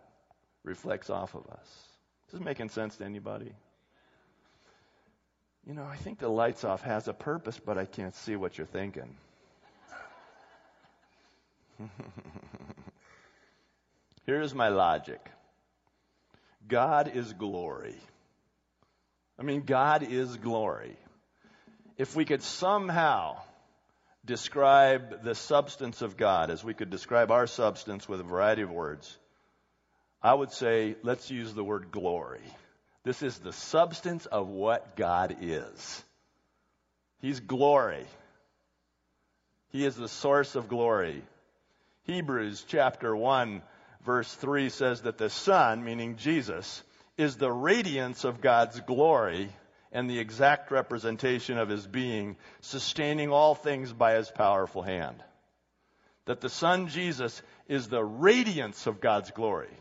reflects 0.64 1.10
off 1.10 1.34
of 1.34 1.48
us. 1.48 1.68
Is 2.28 2.34
this 2.34 2.42
making 2.42 2.70
sense 2.70 2.98
to 2.98 3.06
anybody? 3.06 3.52
You 5.66 5.74
know, 5.74 5.86
I 5.86 5.96
think 5.96 6.20
the 6.20 6.30
lights 6.30 6.64
off 6.64 6.84
has 6.84 7.08
a 7.08 7.14
purpose, 7.14 7.60
but 7.60 7.80
I 7.80 7.86
can't 7.86 8.14
see 8.14 8.36
what 8.36 8.60
you're 8.60 8.68
thinking. 8.68 9.16
Here's 14.28 14.54
my 14.54 14.70
logic 14.70 15.32
God 16.68 17.12
is 17.16 17.34
glory. 17.34 17.96
I 19.42 19.44
mean, 19.44 19.64
God 19.64 20.04
is 20.04 20.38
glory. 20.38 20.96
If 21.98 22.16
we 22.16 22.26
could 22.26 22.44
somehow 22.44 23.38
describe 24.24 25.24
the 25.24 25.34
substance 25.34 26.04
of 26.04 26.16
God, 26.16 26.52
as 26.52 26.64
we 26.64 26.76
could 26.76 26.92
describe 26.92 27.32
our 27.32 27.48
substance 27.48 28.08
with 28.08 28.20
a 28.20 28.24
variety 28.24 28.62
of 28.62 28.70
words, 28.70 29.18
I 30.22 30.36
would 30.36 30.52
say 30.52 30.96
let's 31.02 31.32
use 31.32 31.56
the 31.56 31.64
word 31.64 31.90
glory. 31.90 32.44
This 33.04 33.24
is 33.24 33.40
the 33.40 33.52
substance 33.52 34.28
of 34.28 34.48
what 34.48 34.96
God 34.96 35.38
is. 35.42 36.04
He's 37.20 37.40
glory. 37.40 38.06
He 39.70 39.86
is 39.86 39.96
the 39.96 40.08
source 40.08 40.54
of 40.54 40.70
glory. 40.70 41.24
Hebrews 42.04 42.64
chapter 42.68 43.16
1 43.16 43.64
verse 44.06 44.32
3 44.36 44.70
says 44.70 45.02
that 45.02 45.18
the 45.18 45.32
Son, 45.32 45.84
meaning 45.84 46.18
Jesus, 46.18 46.84
is 47.18 47.38
the 47.38 47.52
radiance 47.52 48.24
of 48.24 48.42
God's 48.42 48.80
glory 48.82 49.50
and 49.92 50.10
the 50.10 50.20
exact 50.20 50.72
representation 50.72 51.58
of 51.58 51.70
his 51.70 51.86
being, 51.86 52.38
sustaining 52.62 53.30
all 53.30 53.56
things 53.56 53.92
by 53.92 54.14
his 54.14 54.32
powerful 54.32 54.82
hand. 54.82 55.22
That 56.26 56.40
the 56.40 56.50
Son 56.50 56.88
Jesus 56.88 57.42
is 57.68 57.88
the 57.88 58.04
radiance 58.04 58.88
of 58.88 59.02
God's 59.02 59.32
glory. 59.32 59.76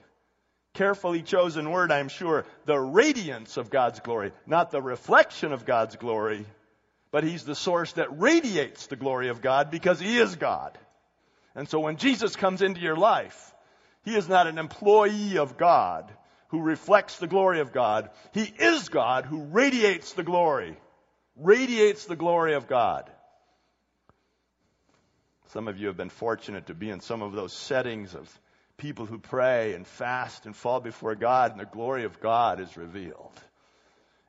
Carefully 0.74 1.22
chosen 1.22 1.70
word, 1.70 1.92
I'm 1.92 2.08
sure. 2.08 2.44
The 2.64 2.78
radiance 2.78 3.56
of 3.56 3.70
God's 3.70 4.00
glory, 4.00 4.32
not 4.46 4.70
the 4.70 4.82
reflection 4.82 5.52
of 5.52 5.64
God's 5.64 5.96
glory, 5.96 6.46
but 7.10 7.24
he's 7.24 7.44
the 7.44 7.54
source 7.54 7.92
that 7.92 8.20
radiates 8.20 8.86
the 8.86 8.96
glory 8.96 9.28
of 9.28 9.42
God 9.42 9.70
because 9.70 10.00
he 10.00 10.18
is 10.18 10.36
God. 10.36 10.76
And 11.54 11.68
so 11.68 11.80
when 11.80 11.96
Jesus 11.96 12.36
comes 12.36 12.62
into 12.62 12.80
your 12.80 12.96
life, 12.96 13.52
he 14.04 14.16
is 14.16 14.28
not 14.28 14.46
an 14.46 14.58
employee 14.58 15.38
of 15.38 15.56
God 15.56 16.10
who 16.50 16.60
reflects 16.60 17.18
the 17.18 17.26
glory 17.26 17.60
of 17.60 17.72
God. 17.72 18.10
He 18.32 18.42
is 18.42 18.88
God 18.88 19.24
who 19.24 19.42
radiates 19.42 20.12
the 20.12 20.22
glory, 20.22 20.76
radiates 21.36 22.06
the 22.06 22.16
glory 22.16 22.54
of 22.54 22.68
God. 22.68 23.10
Some 25.52 25.68
of 25.68 25.78
you 25.78 25.88
have 25.88 25.96
been 25.96 26.10
fortunate 26.10 26.66
to 26.66 26.74
be 26.74 26.90
in 26.90 27.00
some 27.00 27.22
of 27.22 27.32
those 27.32 27.52
settings 27.52 28.14
of 28.14 28.28
people 28.76 29.06
who 29.06 29.18
pray 29.18 29.74
and 29.74 29.86
fast 29.86 30.46
and 30.46 30.54
fall 30.54 30.80
before 30.80 31.14
God, 31.14 31.52
and 31.52 31.60
the 31.60 31.64
glory 31.64 32.04
of 32.04 32.20
God 32.20 32.60
is 32.60 32.76
revealed. 32.76 33.32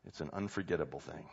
It's 0.07 0.21
an 0.21 0.29
unforgettable 0.33 0.99
thing. 0.99 1.25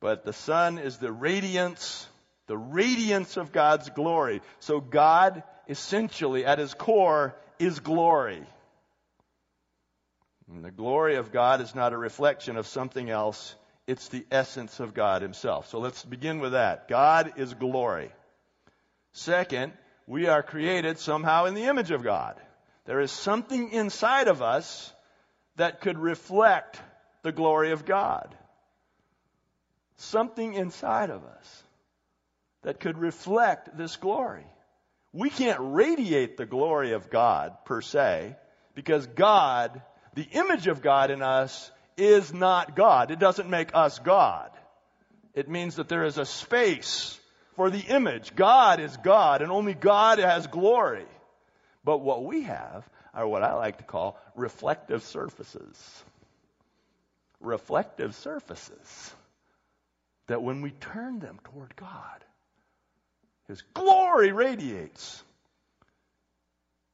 But 0.00 0.24
the 0.24 0.32
Son 0.32 0.78
is 0.78 0.96
the 0.96 1.12
radiance, 1.12 2.08
the 2.46 2.56
radiance 2.56 3.36
of 3.36 3.52
God's 3.52 3.90
glory. 3.90 4.40
So 4.60 4.80
God, 4.80 5.42
essentially, 5.68 6.44
at 6.44 6.58
his 6.58 6.72
core, 6.72 7.36
is 7.58 7.80
glory. 7.80 8.42
And 10.50 10.64
the 10.64 10.70
glory 10.70 11.16
of 11.16 11.30
God 11.30 11.60
is 11.60 11.74
not 11.74 11.92
a 11.92 11.98
reflection 11.98 12.56
of 12.56 12.66
something 12.66 13.08
else, 13.08 13.54
it's 13.86 14.08
the 14.08 14.26
essence 14.30 14.80
of 14.80 14.94
God 14.94 15.22
Himself. 15.22 15.68
So 15.68 15.78
let's 15.78 16.04
begin 16.04 16.40
with 16.40 16.52
that. 16.52 16.88
God 16.88 17.34
is 17.36 17.54
glory. 17.54 18.10
Second, 19.12 19.72
we 20.06 20.26
are 20.26 20.42
created 20.42 20.98
somehow 20.98 21.44
in 21.44 21.54
the 21.54 21.64
image 21.64 21.92
of 21.92 22.02
God. 22.02 22.36
There 22.84 23.00
is 23.00 23.12
something 23.12 23.70
inside 23.70 24.26
of 24.26 24.42
us 24.42 24.92
that 25.56 25.80
could 25.80 25.98
reflect 25.98 26.80
the 27.22 27.32
glory 27.32 27.70
of 27.70 27.84
God. 27.84 28.34
Something 29.96 30.54
inside 30.54 31.10
of 31.10 31.24
us 31.24 31.62
that 32.62 32.80
could 32.80 32.98
reflect 32.98 33.76
this 33.76 33.96
glory. 33.96 34.46
We 35.12 35.30
can't 35.30 35.58
radiate 35.60 36.36
the 36.36 36.46
glory 36.46 36.92
of 36.92 37.10
God 37.10 37.56
per 37.64 37.80
se 37.80 38.36
because 38.74 39.06
God, 39.06 39.82
the 40.14 40.28
image 40.32 40.66
of 40.66 40.82
God 40.82 41.10
in 41.10 41.22
us, 41.22 41.70
is 41.96 42.32
not 42.32 42.74
God. 42.74 43.10
It 43.10 43.18
doesn't 43.18 43.50
make 43.50 43.70
us 43.74 43.98
God. 43.98 44.50
It 45.34 45.48
means 45.48 45.76
that 45.76 45.88
there 45.88 46.04
is 46.04 46.18
a 46.18 46.24
space 46.24 47.18
for 47.56 47.70
the 47.70 47.78
image. 47.80 48.34
God 48.34 48.80
is 48.80 48.96
God 48.96 49.42
and 49.42 49.52
only 49.52 49.74
God 49.74 50.18
has 50.18 50.46
glory. 50.46 51.06
But 51.84 51.98
what 51.98 52.24
we 52.24 52.42
have 52.42 52.88
are 53.14 53.26
what 53.26 53.42
I 53.42 53.54
like 53.54 53.78
to 53.78 53.84
call 53.84 54.18
reflective 54.34 55.02
surfaces. 55.04 56.04
Reflective 57.40 58.14
surfaces. 58.16 59.14
That 60.26 60.42
when 60.42 60.62
we 60.62 60.70
turn 60.70 61.18
them 61.18 61.38
toward 61.44 61.74
God, 61.76 62.24
His 63.48 63.62
glory 63.74 64.32
radiates. 64.32 65.22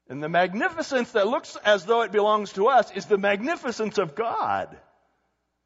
And 0.09 0.23
the 0.23 0.29
magnificence 0.29 1.13
that 1.13 1.27
looks 1.27 1.57
as 1.65 1.85
though 1.85 2.03
it 2.03 2.13
belongs 2.13 2.53
to 2.53 2.69
us 2.69 2.91
is 2.93 3.07
the 3.07 3.19
magnificence 3.19 3.99
of 3.99 4.15
God 4.15 4.77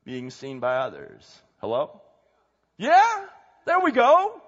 being 0.04 0.30
seen 0.30 0.60
by 0.60 0.76
others. 0.76 1.42
Hello? 1.58 2.00
Yeah? 2.78 3.26
There 3.66 3.80
we 3.80 3.92
go. 3.92 4.40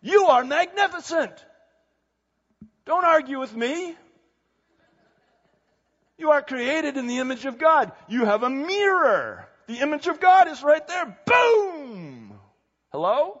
You 0.00 0.26
are 0.26 0.44
magnificent. 0.44 1.32
Don't 2.84 3.04
argue 3.04 3.38
with 3.38 3.54
me. 3.54 3.94
You 6.18 6.30
are 6.30 6.42
created 6.42 6.96
in 6.96 7.06
the 7.06 7.18
image 7.18 7.46
of 7.46 7.58
God. 7.58 7.92
You 8.08 8.24
have 8.24 8.42
a 8.42 8.50
mirror. 8.50 9.48
The 9.68 9.78
image 9.78 10.08
of 10.08 10.20
God 10.20 10.48
is 10.48 10.62
right 10.62 10.86
there. 10.86 11.16
Boom! 11.26 12.38
Hello? 12.90 13.40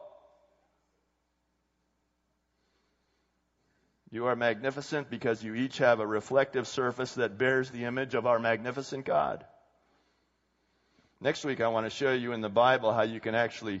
You 4.12 4.26
are 4.26 4.36
magnificent 4.36 5.08
because 5.08 5.42
you 5.42 5.54
each 5.54 5.78
have 5.78 5.98
a 5.98 6.06
reflective 6.06 6.68
surface 6.68 7.14
that 7.14 7.38
bears 7.38 7.70
the 7.70 7.86
image 7.86 8.14
of 8.14 8.26
our 8.26 8.38
magnificent 8.38 9.06
God. 9.06 9.42
Next 11.18 11.46
week, 11.46 11.62
I 11.62 11.68
want 11.68 11.86
to 11.86 11.90
show 11.90 12.12
you 12.12 12.32
in 12.32 12.42
the 12.42 12.50
Bible 12.50 12.92
how 12.92 13.04
you 13.04 13.20
can 13.20 13.34
actually 13.34 13.80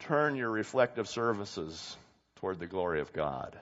turn 0.00 0.36
your 0.36 0.50
reflective 0.50 1.08
surfaces 1.08 1.96
toward 2.36 2.58
the 2.58 2.66
glory 2.66 3.00
of 3.00 3.14
God. 3.14 3.58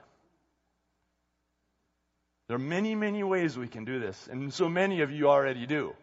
There 2.49 2.57
are 2.57 2.59
many, 2.59 2.97
many 2.97 3.23
ways 3.23 3.57
we 3.57 3.69
can 3.69 3.85
do 3.85 4.00
this, 4.00 4.28
and 4.28 4.52
so 4.52 4.69
many 4.69 5.02
of 5.02 5.12
you 5.12 5.28
already 5.28 5.66
do. 5.66 5.95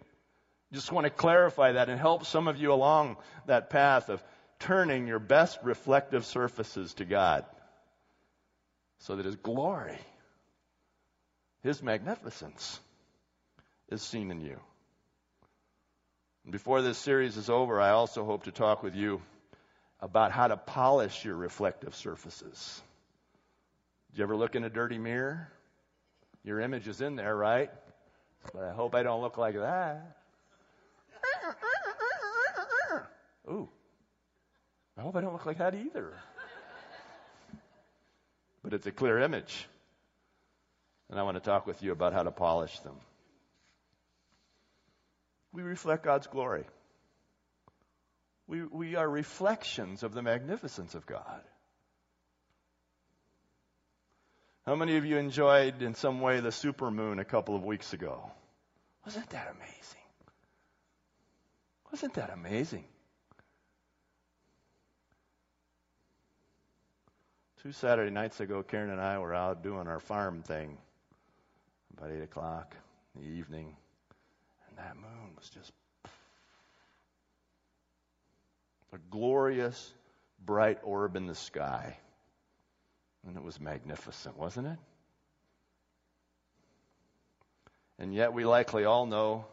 Just 0.71 0.93
want 0.93 1.05
to 1.05 1.09
clarify 1.09 1.73
that 1.73 1.89
and 1.89 1.99
help 1.99 2.25
some 2.25 2.47
of 2.47 2.55
you 2.55 2.71
along 2.71 3.17
that 3.47 3.69
path 3.69 4.07
of 4.07 4.23
turning 4.59 5.07
your 5.07 5.19
best 5.19 5.59
reflective 5.61 6.25
surfaces 6.25 6.93
to 6.95 7.05
God 7.05 7.43
so 9.03 9.15
that 9.17 9.25
His 9.25 9.35
glory, 9.35 9.97
His 11.61 11.83
magnificence, 11.83 12.79
is 13.89 14.01
seen 14.01 14.31
in 14.31 14.41
you. 14.41 14.59
And 16.45 16.51
before 16.51 16.81
this 16.81 16.97
series 16.97 17.37
is 17.37 17.49
over, 17.49 17.79
I 17.79 17.89
also 17.91 18.25
hope 18.25 18.43
to 18.45 18.51
talk 18.51 18.81
with 18.81 18.95
you 18.95 19.21
about 19.99 20.31
how 20.31 20.47
to 20.47 20.57
polish 20.57 21.23
your 21.23 21.35
reflective 21.35 21.95
surfaces. 21.95 22.81
Did 24.11 24.19
you 24.19 24.23
ever 24.23 24.35
look 24.35 24.55
in 24.55 24.63
a 24.63 24.69
dirty 24.69 24.97
mirror? 24.97 25.49
Your 26.43 26.59
image 26.59 26.87
is 26.87 27.01
in 27.01 27.15
there, 27.15 27.35
right? 27.35 27.69
But 28.53 28.63
I 28.63 28.73
hope 28.73 28.95
I 28.95 29.03
don't 29.03 29.21
look 29.21 29.37
like 29.37 29.55
that. 29.55 30.17
Ooh. 33.49 33.69
I 34.97 35.01
hope 35.01 35.15
I 35.15 35.21
don't 35.21 35.33
look 35.33 35.45
like 35.45 35.57
that 35.57 35.75
either. 35.75 36.13
But 38.63 38.73
it's 38.73 38.87
a 38.87 38.91
clear 38.91 39.19
image. 39.19 39.67
And 41.09 41.19
I 41.19 41.23
want 41.23 41.35
to 41.35 41.41
talk 41.41 41.67
with 41.67 41.83
you 41.83 41.91
about 41.91 42.13
how 42.13 42.23
to 42.23 42.31
polish 42.31 42.79
them. 42.79 42.95
We 45.51 45.61
reflect 45.61 46.03
God's 46.03 46.27
glory. 46.27 46.65
We, 48.47 48.63
we 48.63 48.95
are 48.95 49.07
reflections 49.07 50.03
of 50.03 50.13
the 50.13 50.21
magnificence 50.21 50.95
of 50.95 51.05
God. 51.05 51.41
How 54.65 54.75
many 54.75 54.95
of 54.97 55.05
you 55.05 55.17
enjoyed 55.17 55.81
in 55.81 55.93
some 55.93 56.21
way 56.21 56.39
the 56.39 56.49
supermoon 56.49 57.19
a 57.19 57.25
couple 57.25 57.55
of 57.55 57.63
weeks 57.63 57.93
ago? 57.93 58.31
Wasn't 59.05 59.29
that 59.31 59.53
amazing? 59.55 60.01
Wasn't 61.91 62.13
that 62.13 62.31
amazing? 62.31 62.85
Two 67.63 67.71
Saturday 67.71 68.11
nights 68.11 68.41
ago, 68.41 68.61
Karen 68.61 68.89
and 68.89 68.99
I 68.99 69.19
were 69.19 69.33
out 69.33 69.63
doing 69.63 69.87
our 69.87 70.01
farm 70.01 70.43
thing 70.43 70.77
about 71.97 72.11
8 72.11 72.21
o'clock 72.21 72.75
in 73.15 73.21
the 73.21 73.27
evening, 73.37 73.77
and 74.67 74.77
that 74.77 74.97
moon 74.97 75.33
was 75.37 75.49
just 75.49 75.71
a 78.91 78.97
glorious, 79.09 79.93
bright 80.45 80.79
orb 80.83 81.15
in 81.15 81.25
the 81.25 81.35
sky. 81.35 81.95
And 83.25 83.37
it 83.37 83.43
was 83.43 83.61
magnificent, 83.61 84.37
wasn't 84.37 84.67
it? 84.67 84.79
And 87.97 88.13
yet, 88.13 88.33
we 88.33 88.43
likely 88.43 88.83
all 88.83 89.05
know 89.05 89.45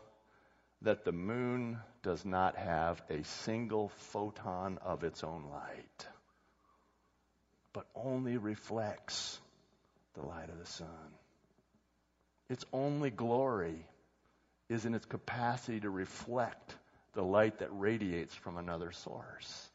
that 0.83 1.05
the 1.05 1.12
moon 1.12 1.79
does 2.03 2.25
not 2.25 2.57
have 2.57 3.01
a 3.09 3.23
single 3.23 3.90
photon 3.90 4.79
of 4.83 5.05
its 5.05 5.23
own 5.23 5.44
light, 5.53 6.09
but 7.72 7.87
only 7.94 8.37
reflects 8.37 9.38
the 10.14 10.22
light 10.22 10.48
of 10.48 10.59
the 10.59 10.66
sun. 10.66 10.88
Its 12.48 12.64
only 12.72 13.11
glory 13.11 13.87
is 14.68 14.85
in 14.85 14.94
its 14.94 15.06
capacity 15.06 15.80
to 15.80 15.90
reflect 15.90 16.74
the 17.14 17.22
light 17.22 17.59
that 17.59 17.68
radiates 17.72 18.35
from 18.35 18.56
another 18.56 18.92
source. 18.92 19.68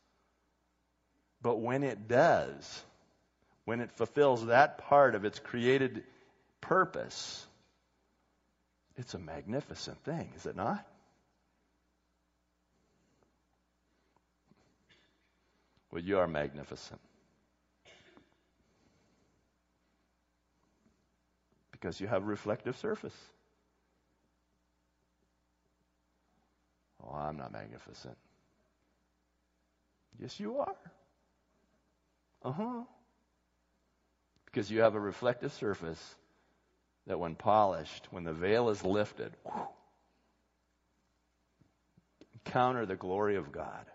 But 1.42 1.60
when 1.60 1.84
it 1.84 2.08
does, 2.08 2.84
when 3.66 3.82
it 3.82 3.92
fulfills 3.92 4.46
that 4.48 4.78
part 4.78 5.16
of 5.16 5.26
its 5.26 5.40
created 5.40 6.04
purpose, 6.62 7.46
it's 8.98 9.14
a 9.14 9.20
magnificent 9.20 10.04
thing, 10.04 10.32
is 10.36 10.46
it 10.46 10.56
not? 10.56 10.86
Well, 15.92 16.02
you 16.02 16.20
are 16.20 16.28
magnificent. 16.28 17.00
Because 21.86 22.02
you 22.02 22.08
have 22.08 22.24
a 22.24 22.26
reflective 22.26 22.76
surface. 22.78 23.14
Oh, 27.04 27.14
I'm 27.14 27.38
not 27.38 27.54
magnificent. 27.54 28.18
Yes, 30.20 30.40
you 30.40 30.58
are. 30.58 30.76
Uh 32.44 32.52
huh 32.52 32.82
because 34.48 34.72
you 34.72 34.82
have 34.82 34.96
a 34.96 35.00
reflective 35.00 35.54
surface 35.54 36.16
that, 37.06 37.20
when 37.20 37.36
polished, 37.36 38.08
when 38.10 38.24
the 38.24 38.34
veil 38.34 38.70
is 38.70 38.84
lifted, 38.84 39.32
whew, 39.44 39.68
encounter 42.34 42.88
the 42.88 42.96
glory 42.96 43.36
of 43.36 43.52
God 43.52 43.86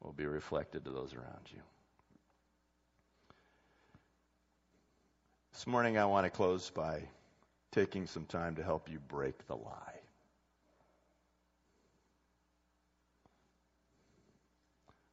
will 0.00 0.14
be 0.14 0.26
reflected 0.26 0.84
to 0.84 0.90
those 0.90 1.14
around 1.14 1.46
you. 1.52 1.60
This 5.58 5.66
morning, 5.66 5.98
I 5.98 6.04
want 6.04 6.24
to 6.24 6.30
close 6.30 6.70
by 6.70 7.02
taking 7.72 8.06
some 8.06 8.26
time 8.26 8.54
to 8.54 8.62
help 8.62 8.88
you 8.88 9.00
break 9.08 9.44
the 9.48 9.56
lie. 9.56 9.98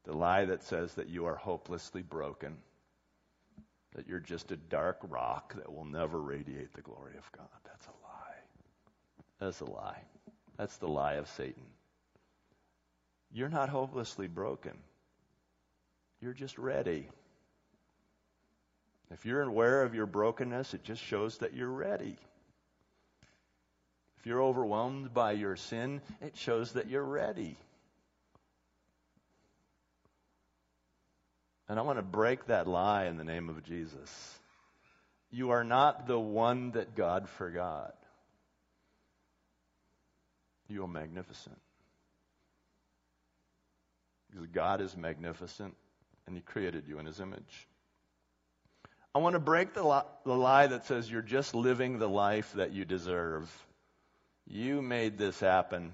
The 0.03 0.15
lie 0.15 0.45
that 0.45 0.62
says 0.62 0.93
that 0.93 1.10
you 1.10 1.25
are 1.25 1.36
hopelessly 1.36 2.03
broken 2.03 2.58
that 3.95 4.08
you're 4.08 4.19
just 4.19 4.51
a 4.51 4.55
dark 4.55 4.99
rock 5.10 5.55
that 5.55 5.73
will 5.73 5.84
never 5.84 6.21
radiate 6.21 6.75
the 6.75 6.81
glory 6.84 7.17
of 7.17 7.31
God. 7.31 7.47
That's 7.63 7.88
a 7.88 8.03
lie. 8.03 8.38
That's 9.39 9.62
a 9.62 9.65
lie. 9.65 10.03
That's 10.60 10.77
the 10.77 10.88
lie 10.88 11.13
of 11.13 11.27
Satan. 11.27 11.65
You're 13.34 13.49
not 13.49 13.69
hopelessly 13.69 14.27
broken. 14.27 14.77
You're 16.21 16.34
just 16.34 16.60
ready. 16.60 17.10
If 19.12 19.26
you're 19.26 19.41
aware 19.41 19.84
of 19.84 19.94
your 19.94 20.06
brokenness, 20.06 20.74
it 20.74 20.84
just 20.84 21.02
shows 21.02 21.38
that 21.38 21.54
you're 21.54 21.70
ready. 21.70 22.18
If 24.20 24.26
you're 24.26 24.41
overwhelmed 24.41 25.13
by 25.13 25.34
your 25.34 25.56
sin, 25.56 26.02
it 26.22 26.36
shows 26.36 26.72
that 26.74 26.89
you're 26.89 27.04
ready. 27.04 27.58
And 31.68 31.80
I 31.80 31.84
want 31.84 32.00
to 32.00 32.04
break 32.04 32.48
that 32.48 32.68
lie 32.68 33.06
in 33.06 33.18
the 33.18 33.24
name 33.24 33.50
of 33.50 33.63
Jesus. 33.63 34.39
You 35.32 35.52
are 35.52 35.63
not 35.63 36.08
the 36.08 36.20
one 36.20 36.72
that 36.72 36.96
God 36.96 37.28
forgot. 37.30 37.96
You 40.68 40.84
are 40.84 40.88
magnificent. 40.88 41.60
Because 44.32 44.48
God 44.48 44.82
is 44.82 44.98
magnificent 44.98 45.76
and 46.26 46.36
He 46.36 46.41
created 46.41 46.88
you 46.88 47.00
in 47.00 47.06
His 47.06 47.20
image. 47.20 47.68
I 49.15 49.19
want 49.19 49.36
to 49.36 49.39
break 49.39 49.73
the, 49.73 49.88
li- 49.88 50.10
the 50.25 50.36
lie 50.36 50.67
that 50.67 50.88
says 50.88 51.10
you're 51.10 51.21
just 51.21 51.56
living 51.56 51.99
the 51.99 52.10
life 52.10 52.51
that 52.56 52.73
you 52.73 52.84
deserve. 52.84 53.49
You 54.45 54.82
made 54.82 55.17
this 55.17 55.39
happen. 55.39 55.93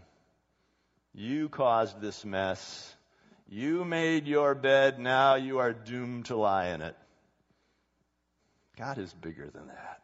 You 1.14 1.48
caused 1.48 2.02
this 2.02 2.26
mess. 2.26 2.96
You 3.48 3.86
made 3.86 4.26
your 4.26 4.56
bed. 4.56 4.98
Now 4.98 5.36
you 5.36 5.60
are 5.60 5.72
doomed 5.72 6.26
to 6.26 6.36
lie 6.36 6.70
in 6.70 6.82
it. 6.82 6.96
God 8.76 8.98
is 8.98 9.14
bigger 9.14 9.52
than 9.54 9.68
that. 9.68 10.02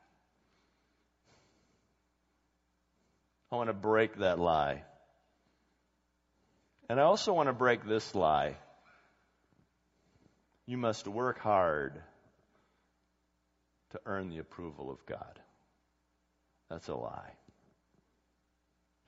I 3.51 3.55
want 3.55 3.69
to 3.69 3.73
break 3.73 4.19
that 4.19 4.37
lie. 4.37 4.83
And 6.87 6.99
I 6.99 7.03
also 7.03 7.33
want 7.33 7.49
to 7.49 7.53
break 7.53 7.83
this 7.83 8.13
lie. 8.13 8.57
You 10.67 10.77
must 10.77 11.07
work 11.07 11.39
hard 11.39 11.99
to 13.91 13.99
earn 14.05 14.29
the 14.29 14.39
approval 14.39 14.91
of 14.91 15.05
God. 15.05 15.39
That's 16.69 16.87
a 16.87 16.95
lie. 16.95 17.31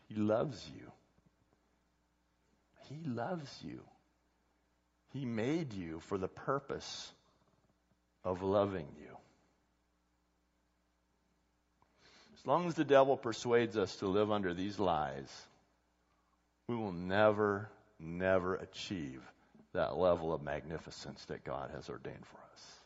He 0.07 0.15
loves 0.15 0.65
you. 0.75 0.91
He 2.89 3.07
loves 3.07 3.59
you. 3.63 3.81
He 5.13 5.25
made 5.25 5.73
you 5.73 5.99
for 6.01 6.17
the 6.17 6.27
purpose 6.27 7.11
of 8.23 8.41
loving 8.41 8.87
you. 8.99 9.17
As 12.39 12.47
long 12.47 12.67
as 12.67 12.75
the 12.75 12.85
devil 12.85 13.17
persuades 13.17 13.77
us 13.77 13.95
to 13.97 14.07
live 14.07 14.31
under 14.31 14.53
these 14.53 14.79
lies, 14.79 15.29
we 16.67 16.75
will 16.75 16.93
never, 16.93 17.69
never 17.99 18.55
achieve 18.55 19.21
that 19.73 19.97
level 19.97 20.33
of 20.33 20.41
magnificence 20.41 21.23
that 21.25 21.43
God 21.43 21.71
has 21.75 21.89
ordained 21.89 22.25
for 22.25 22.37
us. 22.53 22.78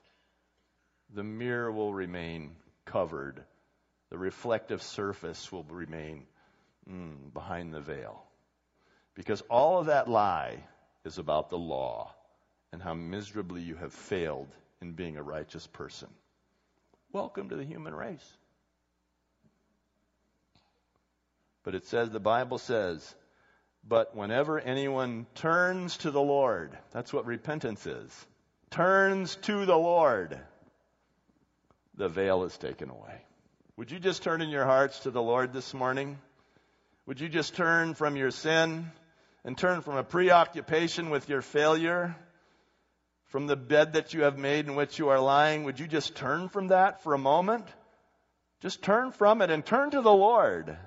The 1.13 1.23
mirror 1.23 1.71
will 1.71 1.93
remain 1.93 2.55
covered, 2.85 3.43
the 4.09 4.17
reflective 4.17 4.81
surface 4.81 5.51
will 5.51 5.63
remain 5.63 6.25
mm, 6.89 7.31
behind 7.33 7.73
the 7.73 7.81
veil. 7.81 8.23
Because 9.15 9.41
all 9.41 9.79
of 9.79 9.85
that 9.85 10.09
lie 10.09 10.63
is 11.05 11.19
about 11.19 11.49
the 11.49 11.57
law 11.57 12.13
and 12.71 12.81
how 12.81 12.95
miserably 12.95 13.61
you 13.61 13.75
have 13.75 13.93
failed 13.93 14.47
in 14.81 14.93
being 14.93 15.17
a 15.17 15.23
righteous 15.23 15.67
person. 15.67 16.09
Welcome 17.11 17.49
to 17.49 17.55
the 17.55 17.63
human 17.63 17.93
race. 17.93 18.37
But 21.63 21.75
it 21.75 21.85
says, 21.85 22.09
the 22.09 22.19
Bible 22.19 22.57
says, 22.57 23.15
but 23.87 24.15
whenever 24.15 24.59
anyone 24.59 25.27
turns 25.35 25.97
to 25.97 26.11
the 26.11 26.21
Lord, 26.21 26.75
that's 26.91 27.13
what 27.13 27.27
repentance 27.27 27.85
is, 27.85 28.25
turns 28.71 29.35
to 29.43 29.65
the 29.65 29.77
Lord, 29.77 30.39
the 31.95 32.09
veil 32.09 32.43
is 32.43 32.57
taken 32.57 32.89
away. 32.89 33.21
Would 33.77 33.91
you 33.91 33.99
just 33.99 34.23
turn 34.23 34.41
in 34.41 34.49
your 34.49 34.65
hearts 34.65 34.99
to 34.99 35.11
the 35.11 35.21
Lord 35.21 35.53
this 35.53 35.73
morning? 35.73 36.19
Would 37.05 37.19
you 37.19 37.29
just 37.29 37.55
turn 37.55 37.95
from 37.95 38.15
your 38.15 38.31
sin 38.31 38.91
and 39.43 39.57
turn 39.57 39.81
from 39.81 39.97
a 39.97 40.03
preoccupation 40.03 41.09
with 41.09 41.27
your 41.27 41.41
failure, 41.41 42.15
from 43.25 43.47
the 43.47 43.55
bed 43.55 43.93
that 43.93 44.13
you 44.13 44.23
have 44.23 44.37
made 44.37 44.67
in 44.67 44.75
which 44.75 44.99
you 44.99 45.09
are 45.09 45.19
lying? 45.19 45.63
Would 45.63 45.79
you 45.79 45.87
just 45.87 46.15
turn 46.15 46.49
from 46.49 46.67
that 46.67 47.03
for 47.03 47.13
a 47.13 47.19
moment? 47.19 47.65
Just 48.61 48.81
turn 48.81 49.11
from 49.11 49.41
it 49.41 49.49
and 49.49 49.65
turn 49.65 49.91
to 49.91 50.01
the 50.01 50.13
Lord. 50.13 50.77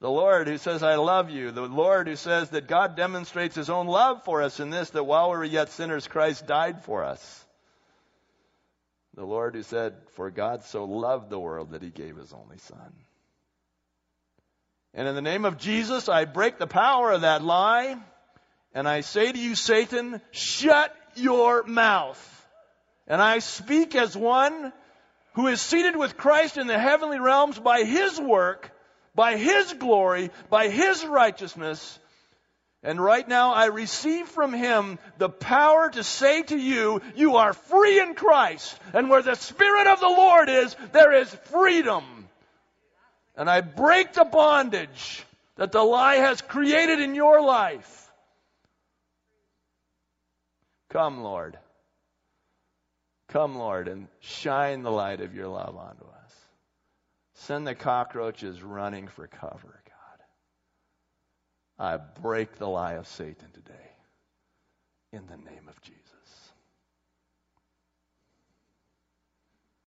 The 0.00 0.10
Lord 0.10 0.48
who 0.48 0.58
says, 0.58 0.82
I 0.82 0.96
love 0.96 1.30
you. 1.30 1.50
The 1.50 1.62
Lord 1.62 2.08
who 2.08 2.16
says 2.16 2.50
that 2.50 2.68
God 2.68 2.96
demonstrates 2.96 3.54
his 3.54 3.70
own 3.70 3.86
love 3.86 4.24
for 4.24 4.42
us 4.42 4.58
in 4.58 4.70
this, 4.70 4.90
that 4.90 5.04
while 5.04 5.30
we 5.30 5.36
were 5.36 5.44
yet 5.44 5.70
sinners, 5.70 6.08
Christ 6.08 6.46
died 6.46 6.84
for 6.84 7.04
us. 7.04 7.46
The 9.14 9.24
Lord 9.24 9.54
who 9.54 9.62
said, 9.62 9.94
For 10.12 10.30
God 10.30 10.64
so 10.64 10.84
loved 10.84 11.30
the 11.30 11.38
world 11.38 11.72
that 11.72 11.82
he 11.82 11.90
gave 11.90 12.16
his 12.16 12.32
only 12.32 12.58
Son. 12.58 12.92
And 14.94 15.06
in 15.06 15.14
the 15.14 15.22
name 15.22 15.44
of 15.44 15.58
Jesus, 15.58 16.08
I 16.08 16.24
break 16.24 16.58
the 16.58 16.66
power 16.66 17.12
of 17.12 17.20
that 17.22 17.42
lie, 17.42 17.96
and 18.74 18.88
I 18.88 19.02
say 19.02 19.30
to 19.30 19.38
you, 19.38 19.54
Satan, 19.54 20.20
shut 20.30 20.94
your 21.14 21.62
mouth. 21.64 22.26
And 23.06 23.20
I 23.20 23.40
speak 23.40 23.94
as 23.94 24.16
one 24.16 24.72
who 25.34 25.46
is 25.48 25.60
seated 25.60 25.96
with 25.96 26.16
Christ 26.16 26.56
in 26.58 26.66
the 26.66 26.78
heavenly 26.78 27.20
realms 27.20 27.58
by 27.58 27.84
his 27.84 28.20
work 28.20 28.72
by 29.14 29.36
His 29.36 29.72
glory, 29.74 30.30
by 30.48 30.68
His 30.68 31.04
righteousness. 31.04 31.98
And 32.82 32.98
right 33.02 33.28
now 33.28 33.52
I 33.52 33.66
receive 33.66 34.26
from 34.26 34.54
Him 34.54 34.98
the 35.18 35.28
power 35.28 35.90
to 35.90 36.02
say 36.02 36.42
to 36.44 36.56
you, 36.56 37.02
you 37.14 37.36
are 37.36 37.52
free 37.52 38.00
in 38.00 38.14
Christ. 38.14 38.78
And 38.94 39.10
where 39.10 39.22
the 39.22 39.34
Spirit 39.34 39.86
of 39.86 40.00
the 40.00 40.08
Lord 40.08 40.48
is, 40.48 40.74
there 40.92 41.12
is 41.12 41.28
freedom. 41.52 42.04
And 43.36 43.50
I 43.50 43.60
break 43.60 44.14
the 44.14 44.24
bondage 44.24 45.24
that 45.56 45.72
the 45.72 45.82
lie 45.82 46.16
has 46.16 46.40
created 46.40 47.00
in 47.00 47.14
your 47.14 47.42
life. 47.42 48.10
Come, 50.88 51.22
Lord. 51.22 51.58
Come, 53.28 53.56
Lord, 53.56 53.88
and 53.88 54.08
shine 54.20 54.82
the 54.82 54.90
light 54.90 55.20
of 55.20 55.34
your 55.34 55.48
love 55.48 55.76
onto 55.76 56.04
us. 56.04 56.34
Send 57.34 57.66
the 57.66 57.74
cockroaches 57.74 58.62
running 58.62 59.06
for 59.06 59.26
cover. 59.26 59.79
I 61.80 61.96
break 61.96 62.58
the 62.58 62.68
lie 62.68 62.92
of 62.94 63.08
Satan 63.08 63.50
today 63.54 63.72
in 65.14 65.26
the 65.26 65.38
name 65.38 65.66
of 65.66 65.80
Jesus. 65.80 65.99